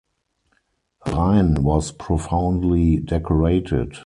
Rein 1.05 1.61
was 1.61 1.91
profoundly 1.91 2.97
decorated. 2.97 3.99